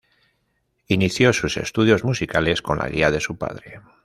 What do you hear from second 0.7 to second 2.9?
Inició sus estudios musicales con la